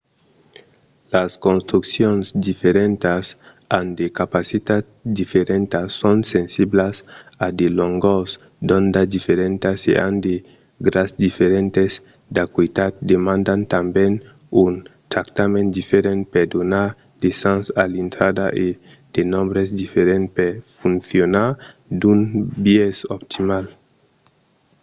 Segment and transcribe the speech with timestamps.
[1.13, 3.23] las construccions diferentas
[3.77, 4.89] an de capacitats
[5.19, 6.95] diferentas son sensiblas
[7.45, 8.31] a de longors
[8.67, 10.35] d'onda diferentas e an de
[10.87, 11.93] gras diferents
[12.35, 14.13] d'acuitat demandan tanben
[14.65, 14.73] un
[15.11, 16.87] tractament diferent per donar
[17.23, 18.67] de sens a l'intrada e
[19.15, 21.49] de nombres diferents per foncionar
[21.99, 22.19] d'un
[22.63, 23.65] biais optimal